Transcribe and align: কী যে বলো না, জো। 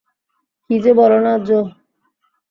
কী 0.65 0.75
যে 0.83 0.91
বলো 0.93 1.17
না, 1.19 1.33
জো। 1.39 1.59